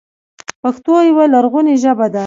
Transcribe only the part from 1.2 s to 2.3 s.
لرغونې ژبه ده